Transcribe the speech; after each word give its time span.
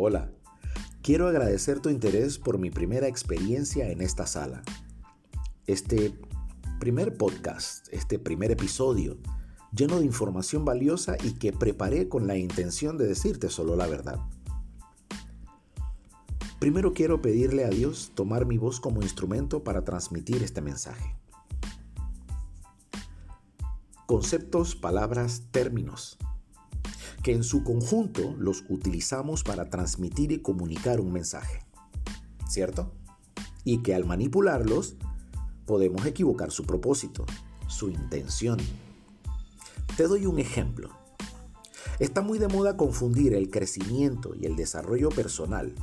Hola, 0.00 0.30
quiero 1.02 1.26
agradecer 1.26 1.80
tu 1.80 1.88
interés 1.88 2.38
por 2.38 2.56
mi 2.56 2.70
primera 2.70 3.08
experiencia 3.08 3.90
en 3.90 4.00
esta 4.00 4.28
sala. 4.28 4.62
Este 5.66 6.16
primer 6.78 7.16
podcast, 7.16 7.88
este 7.90 8.20
primer 8.20 8.52
episodio, 8.52 9.18
lleno 9.72 9.98
de 9.98 10.04
información 10.04 10.64
valiosa 10.64 11.16
y 11.24 11.32
que 11.32 11.52
preparé 11.52 12.08
con 12.08 12.28
la 12.28 12.36
intención 12.36 12.96
de 12.96 13.08
decirte 13.08 13.50
solo 13.50 13.74
la 13.74 13.88
verdad. 13.88 14.20
Primero 16.60 16.92
quiero 16.92 17.20
pedirle 17.20 17.64
a 17.64 17.70
Dios 17.70 18.12
tomar 18.14 18.46
mi 18.46 18.56
voz 18.56 18.78
como 18.78 19.02
instrumento 19.02 19.64
para 19.64 19.82
transmitir 19.82 20.44
este 20.44 20.60
mensaje. 20.60 21.16
Conceptos, 24.06 24.76
palabras, 24.76 25.48
términos 25.50 26.18
que 27.22 27.32
en 27.32 27.44
su 27.44 27.64
conjunto 27.64 28.34
los 28.38 28.64
utilizamos 28.68 29.42
para 29.42 29.70
transmitir 29.70 30.32
y 30.32 30.40
comunicar 30.40 31.00
un 31.00 31.12
mensaje. 31.12 31.64
¿Cierto? 32.48 32.92
Y 33.64 33.82
que 33.82 33.94
al 33.94 34.04
manipularlos 34.04 34.96
podemos 35.66 36.06
equivocar 36.06 36.50
su 36.50 36.64
propósito, 36.64 37.26
su 37.66 37.90
intención. 37.90 38.58
Te 39.96 40.04
doy 40.06 40.26
un 40.26 40.38
ejemplo. 40.38 40.90
Está 41.98 42.22
muy 42.22 42.38
de 42.38 42.48
moda 42.48 42.76
confundir 42.76 43.34
el 43.34 43.50
crecimiento 43.50 44.34
y 44.34 44.46
el 44.46 44.56
desarrollo 44.56 45.08
personal 45.08 45.74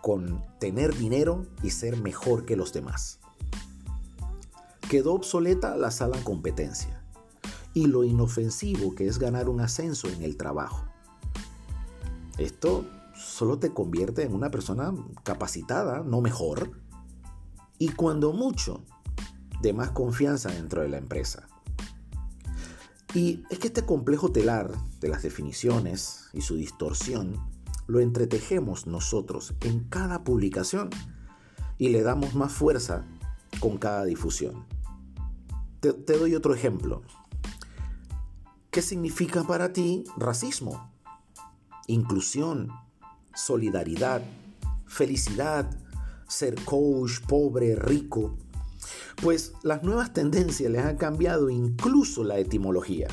con 0.00 0.44
tener 0.60 0.96
dinero 0.96 1.44
y 1.62 1.70
ser 1.70 2.00
mejor 2.00 2.46
que 2.46 2.56
los 2.56 2.72
demás. 2.72 3.18
Quedó 4.88 5.12
obsoleta 5.12 5.76
la 5.76 5.90
sala 5.90 6.16
en 6.16 6.22
competencia 6.22 7.02
y 7.74 7.86
lo 7.86 8.04
inofensivo 8.04 8.94
que 8.94 9.06
es 9.06 9.18
ganar 9.18 9.48
un 9.48 9.60
ascenso 9.60 10.08
en 10.08 10.22
el 10.22 10.36
trabajo. 10.36 10.84
Esto 12.38 12.86
solo 13.14 13.58
te 13.58 13.72
convierte 13.72 14.22
en 14.22 14.34
una 14.34 14.50
persona 14.50 14.94
capacitada, 15.24 16.02
no 16.04 16.20
mejor, 16.20 16.70
y 17.78 17.90
cuando 17.90 18.32
mucho, 18.32 18.84
de 19.62 19.72
más 19.72 19.90
confianza 19.90 20.50
dentro 20.50 20.82
de 20.82 20.88
la 20.88 20.98
empresa. 20.98 21.48
Y 23.14 23.44
es 23.50 23.58
que 23.58 23.68
este 23.68 23.84
complejo 23.84 24.30
telar 24.30 24.72
de 25.00 25.08
las 25.08 25.22
definiciones 25.22 26.28
y 26.32 26.42
su 26.42 26.56
distorsión 26.56 27.36
lo 27.86 28.00
entretejemos 28.00 28.86
nosotros 28.86 29.54
en 29.62 29.84
cada 29.88 30.24
publicación 30.24 30.90
y 31.78 31.88
le 31.88 32.02
damos 32.02 32.34
más 32.34 32.52
fuerza 32.52 33.06
con 33.60 33.78
cada 33.78 34.04
difusión. 34.04 34.66
Te, 35.80 35.92
te 35.92 36.18
doy 36.18 36.34
otro 36.34 36.54
ejemplo. 36.54 37.02
¿Qué 38.70 38.82
significa 38.82 39.44
para 39.44 39.72
ti 39.72 40.04
racismo? 40.18 40.92
Inclusión, 41.86 42.68
solidaridad, 43.34 44.20
felicidad, 44.86 45.70
ser 46.28 46.54
coach, 46.66 47.20
pobre, 47.26 47.76
rico. 47.76 48.36
Pues 49.22 49.54
las 49.62 49.82
nuevas 49.82 50.12
tendencias 50.12 50.70
les 50.70 50.84
han 50.84 50.98
cambiado 50.98 51.48
incluso 51.48 52.24
la 52.24 52.36
etimología. 52.38 53.08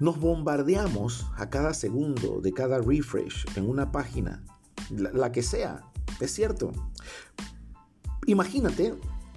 Nos 0.00 0.18
bombardeamos 0.18 1.26
a 1.36 1.50
cada 1.50 1.74
segundo 1.74 2.40
de 2.40 2.54
cada 2.54 2.78
refresh 2.78 3.44
en 3.54 3.68
una 3.68 3.92
página, 3.92 4.42
la, 4.88 5.12
la 5.12 5.30
que 5.30 5.42
sea, 5.42 5.82
es 6.20 6.32
cierto. 6.32 6.72
Imagínate 8.26 8.94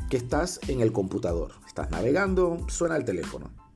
que 0.09 0.15
estás 0.15 0.61
en 0.69 0.79
el 0.79 0.93
computador, 0.93 1.51
estás 1.67 1.91
navegando, 1.91 2.65
suena 2.69 2.95
el 2.95 3.03
teléfono 3.03 3.66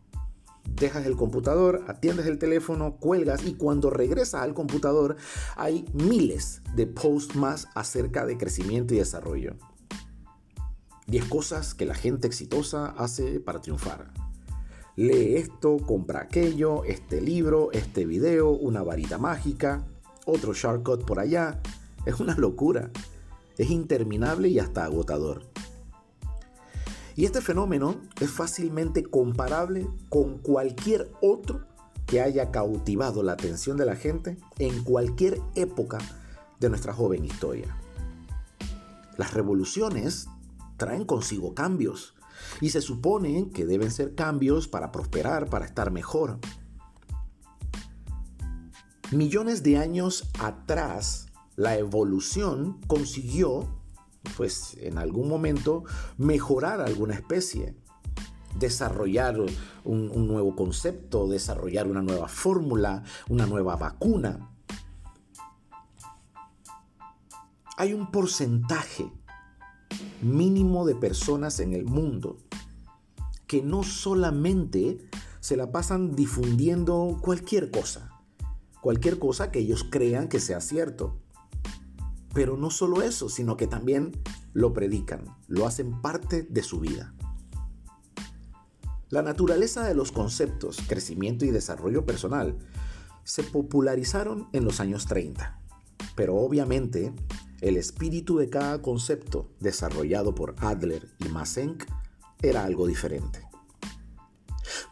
dejas 0.82 1.06
el 1.06 1.16
computador, 1.16 1.84
atiendes 1.88 2.26
el 2.26 2.40
teléfono, 2.40 2.98
cuelgas 2.98 3.46
y 3.46 3.54
cuando 3.54 3.90
regresas 3.90 4.42
al 4.42 4.54
computador 4.54 5.16
hay 5.56 5.86
miles 5.94 6.62
de 6.76 6.88
posts 6.88 7.36
más 7.36 7.68
acerca 7.76 8.26
de 8.26 8.38
crecimiento 8.38 8.94
y 8.94 8.98
desarrollo. 8.98 9.56
10 11.08 11.26
cosas 11.26 11.74
que 11.74 11.86
la 11.86 11.94
gente 11.94 12.28
exitosa 12.28 12.88
hace 12.98 13.40
para 13.40 13.62
triunfar. 13.62 14.12
Lee 14.96 15.36
esto, 15.36 15.78
compra 15.78 16.22
aquello, 16.22 16.84
este 16.84 17.22
libro, 17.22 17.72
este 17.72 18.06
video, 18.06 18.50
una 18.50 18.82
varita 18.82 19.18
mágica, 19.18 19.86
otro 20.26 20.54
shortcut 20.54 21.06
por 21.06 21.20
allá. 21.20 21.62
Es 22.06 22.20
una 22.20 22.36
locura. 22.36 22.92
Es 23.58 23.70
interminable 23.70 24.50
y 24.50 24.60
hasta 24.60 24.86
agotador. 24.86 25.51
Y 27.16 27.26
este 27.26 27.42
fenómeno 27.42 28.02
es 28.20 28.30
fácilmente 28.30 29.04
comparable 29.04 29.88
con 30.10 30.38
cualquier 30.38 31.12
otro 31.22 31.66
que 32.06 32.22
haya 32.22 32.52
cautivado 32.52 33.24
la 33.24 33.34
atención 33.34 33.78
de 33.78 33.86
la 33.86 33.96
gente 33.96 34.38
en 34.60 34.84
cualquier 34.84 35.42
época 35.56 35.98
de 36.60 36.70
nuestra 36.70 36.94
joven 36.94 37.26
historia. 37.26 37.76
Las 39.18 39.34
revoluciones 39.34 40.28
traen 40.78 41.06
consigo 41.06 41.54
cambios 41.54 42.16
y 42.60 42.70
se 42.70 42.82
supone 42.82 43.50
que 43.54 43.66
deben 43.66 43.92
ser 43.92 44.16
cambios 44.16 44.68
para 44.68 44.92
prosperar, 44.92 45.50
para 45.50 45.66
estar 45.66 45.92
mejor. 45.92 46.40
Millones 49.12 49.62
de 49.64 49.78
años 49.78 50.30
atrás, 50.40 51.28
la 51.56 51.78
evolución 51.78 52.80
consiguió 52.88 53.81
pues 54.38 54.78
en 54.80 54.98
algún 54.98 55.28
momento 55.28 55.84
mejorar 56.18 56.82
alguna 56.82 57.16
especie, 57.16 57.76
desarrollar 58.60 59.38
un, 59.84 60.28
nuevo 60.28 60.56
concepto, 60.56 61.28
desarrollar 61.28 61.88
una 61.88 62.02
nueva 62.02 62.28
fórmula, 62.28 63.04
una 63.30 63.46
nueva 63.46 63.76
vacuna. 63.76 64.50
Hay 67.78 67.94
un 67.94 68.12
porcentaje 68.12 69.12
mínimo 70.22 70.86
de 70.86 70.96
personas 70.96 71.60
en 71.60 71.74
el 71.74 71.86
mundo 71.86 72.38
que 73.48 73.62
no 73.62 73.84
solamente 73.84 75.00
se 75.40 75.58
la 75.58 75.72
pasan 75.72 76.16
difundiendo 76.16 77.18
cualquier 77.22 77.72
cosa, 77.72 78.12
cualquier 78.82 79.18
cosa 79.18 79.52
que 79.52 79.60
ellos 79.60 79.84
crean 79.90 80.30
que 80.30 80.40
sea 80.40 80.62
cierto, 80.62 81.21
pero 82.34 82.58
no 82.58 82.70
solo 82.70 83.02
eso, 83.02 83.30
sino 83.30 83.58
que 83.58 83.68
también 83.68 84.12
lo 84.54 84.74
predican, 84.74 85.26
lo 85.48 85.66
hacen 85.68 86.02
parte 86.02 86.44
de 86.44 86.64
su 86.64 86.80
vida. 86.80 87.14
La 89.10 89.22
naturaleza 89.22 89.86
de 89.86 89.94
los 89.94 90.12
conceptos 90.12 90.78
crecimiento 90.88 91.44
y 91.44 91.52
desarrollo 91.52 92.06
personal 92.06 92.58
se 93.24 93.44
popularizaron 93.44 94.48
en 94.54 94.64
los 94.64 94.80
años 94.80 95.06
30, 95.06 95.60
pero 96.16 96.38
obviamente 96.38 97.14
el 97.60 97.78
espíritu 97.78 98.38
de 98.38 98.50
cada 98.50 98.82
concepto 98.82 99.52
desarrollado 99.60 100.34
por 100.34 100.56
Adler 100.60 101.10
y 101.20 101.30
Massenk 101.30 101.84
era 102.42 102.64
algo 102.64 102.88
diferente. 102.88 103.42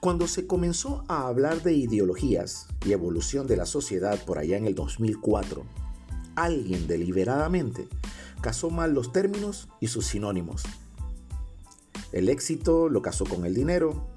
Cuando 0.02 0.28
se 0.28 0.48
comenzó 0.48 1.04
a 1.08 1.28
hablar 1.28 1.64
de 1.64 1.74
ideologías 1.74 2.68
y 2.86 2.94
evolución 2.94 3.48
de 3.48 3.58
la 3.58 3.66
sociedad 3.66 4.24
por 4.26 4.38
allá 4.38 4.58
en 4.58 4.66
el 4.66 4.76
2004, 4.76 5.66
alguien 6.44 6.88
deliberadamente 6.88 7.88
casó 8.42 8.70
mal 8.70 8.94
los 8.94 9.12
términos 9.12 9.68
y 9.80 9.88
sus 9.88 10.06
sinónimos. 10.06 10.64
El 12.12 12.30
éxito 12.30 12.90
lo 12.90 13.02
casó 13.02 13.26
con 13.26 13.46
el 13.46 13.54
dinero, 13.54 14.08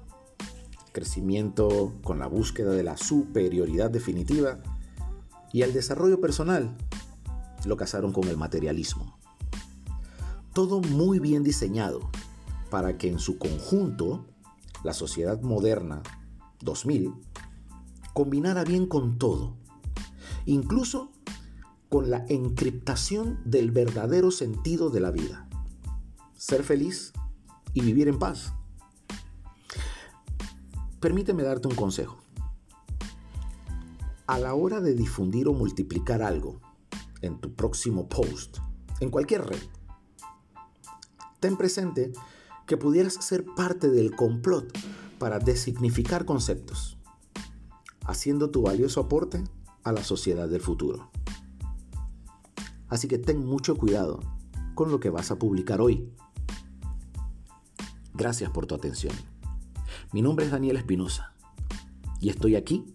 crecimiento 0.91 1.93
con 2.03 2.19
la 2.19 2.27
búsqueda 2.27 2.71
de 2.71 2.83
la 2.83 2.97
superioridad 2.97 3.91
definitiva 3.91 4.59
y 5.51 5.61
el 5.61 5.73
desarrollo 5.73 6.19
personal 6.19 6.75
lo 7.65 7.77
casaron 7.77 8.13
con 8.13 8.27
el 8.27 8.37
materialismo. 8.37 9.17
Todo 10.53 10.81
muy 10.81 11.19
bien 11.19 11.43
diseñado 11.43 12.09
para 12.69 12.97
que 12.97 13.09
en 13.09 13.19
su 13.19 13.37
conjunto 13.37 14.25
la 14.83 14.93
sociedad 14.93 15.41
moderna 15.41 16.01
2000 16.61 17.13
combinara 18.13 18.63
bien 18.63 18.85
con 18.85 19.17
todo, 19.17 19.55
incluso 20.45 21.11
con 21.93 22.09
la 22.09 22.25
encriptación 22.27 23.39
del 23.45 23.69
verdadero 23.69 24.31
sentido 24.31 24.89
de 24.89 24.99
la 24.99 25.11
vida. 25.11 25.47
Ser 26.35 26.63
feliz 26.63 27.13
y 27.75 27.81
vivir 27.81 28.07
en 28.07 28.17
paz. 28.17 28.51
Permíteme 30.99 31.43
darte 31.43 31.67
un 31.67 31.75
consejo. 31.75 32.17
A 34.25 34.39
la 34.39 34.55
hora 34.55 34.81
de 34.81 34.95
difundir 34.95 35.47
o 35.47 35.53
multiplicar 35.53 36.23
algo 36.23 36.59
en 37.21 37.39
tu 37.39 37.53
próximo 37.53 38.09
post, 38.09 38.57
en 38.99 39.11
cualquier 39.11 39.45
red, 39.45 39.61
ten 41.39 41.57
presente 41.57 42.11
que 42.65 42.75
pudieras 42.75 43.23
ser 43.23 43.45
parte 43.55 43.87
del 43.91 44.15
complot 44.15 44.75
para 45.19 45.37
designificar 45.37 46.25
conceptos, 46.25 46.97
haciendo 48.03 48.49
tu 48.49 48.63
valioso 48.63 48.99
aporte 48.99 49.43
a 49.83 49.91
la 49.91 50.03
sociedad 50.03 50.49
del 50.49 50.61
futuro. 50.61 51.12
Así 52.93 53.07
que 53.07 53.17
ten 53.17 53.43
mucho 53.43 53.75
cuidado 53.75 54.19
con 54.75 54.91
lo 54.91 54.99
que 54.99 55.09
vas 55.09 55.31
a 55.31 55.39
publicar 55.39 55.81
hoy. 55.81 56.07
Gracias 58.13 58.51
por 58.51 58.67
tu 58.67 58.75
atención. 58.75 59.15
Mi 60.11 60.21
nombre 60.21 60.45
es 60.45 60.51
Daniel 60.51 60.77
Espinosa 60.77 61.33
y 62.21 62.29
estoy 62.29 62.55
aquí 62.55 62.85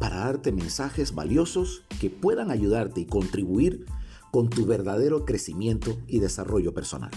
para 0.00 0.16
darte 0.16 0.50
mensajes 0.50 1.14
valiosos 1.14 1.84
que 2.00 2.10
puedan 2.10 2.50
ayudarte 2.50 3.02
y 3.02 3.06
contribuir 3.06 3.86
con 4.32 4.50
tu 4.50 4.66
verdadero 4.66 5.24
crecimiento 5.24 5.96
y 6.08 6.18
desarrollo 6.18 6.74
personal. 6.74 7.12